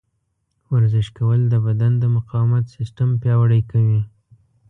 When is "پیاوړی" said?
3.21-3.61